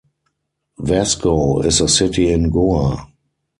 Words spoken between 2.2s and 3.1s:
in Goa.